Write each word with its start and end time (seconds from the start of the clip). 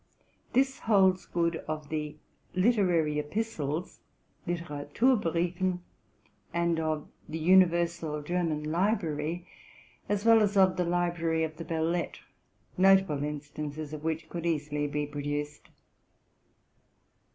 This 0.53 0.79
holds 0.79 1.27
good 1.27 1.57
of 1.67 1.89
the'' 1.89 2.15
Literary 2.67 3.19
Epistles''('' 3.19 3.99
Literaturbriefen''), 4.47 5.77
and 6.51 6.79
of 6.79 7.07
'* 7.17 7.29
The 7.29 7.37
Universal 7.37 8.23
German 8.23 8.63
Library,'' 8.71 9.45
as 10.09 10.25
well 10.25 10.41
as 10.41 10.57
of'' 10.57 10.77
The 10.77 10.85
Library 10.85 11.43
of 11.43 11.57
the 11.57 11.65
Belles 11.65 11.91
Lettres,'' 11.93 12.25
notable 12.79 13.23
instances 13.23 13.93
of 13.93 14.03
which 14.03 14.27
could 14.27 14.47
easily 14.47 14.87
be 14.87 15.05
produced. 15.05 15.69